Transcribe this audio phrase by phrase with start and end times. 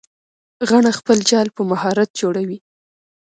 [0.69, 2.57] غڼه خپل جال په مهارت جوړوي